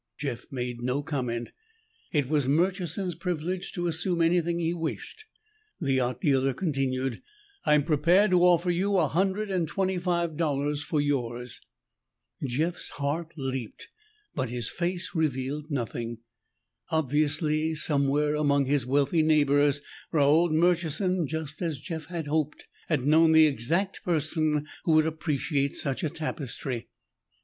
Jeff 0.17 0.47
made 0.51 0.81
no 0.81 1.03
comment. 1.03 1.51
It 2.11 2.27
was 2.27 2.47
Murchison's 2.47 3.13
privilege 3.13 3.71
to 3.73 3.85
assume 3.85 4.19
anything 4.19 4.57
he 4.57 4.73
wished. 4.73 5.25
The 5.79 5.99
art 5.99 6.21
dealer 6.21 6.55
continued, 6.55 7.21
"I 7.67 7.75
am 7.75 7.83
prepared 7.83 8.31
to 8.31 8.41
offer 8.41 8.71
you 8.71 8.97
a 8.97 9.07
hundred 9.07 9.51
and 9.51 9.67
twenty 9.67 9.99
five 9.99 10.35
dollars 10.37 10.81
for 10.81 10.99
yours." 10.99 11.61
Jeff's 12.43 12.89
heart 12.97 13.33
leaped 13.37 13.89
but 14.33 14.49
his 14.49 14.71
face 14.71 15.11
revealed 15.13 15.69
nothing. 15.69 16.17
Obviously, 16.89 17.75
somewhere 17.75 18.33
among 18.33 18.65
his 18.65 18.87
wealthy 18.87 19.21
neighbors, 19.21 19.81
Raold 20.11 20.51
Murchison, 20.51 21.27
just 21.27 21.61
as 21.61 21.79
Jeff 21.79 22.05
had 22.07 22.25
hoped, 22.25 22.65
had 22.87 23.05
known 23.05 23.33
the 23.33 23.45
exact 23.45 24.03
person 24.03 24.65
who 24.83 24.93
would 24.93 25.05
appreciate 25.05 25.75
such 25.75 26.03
a 26.03 26.09
tapestry. 26.09 26.89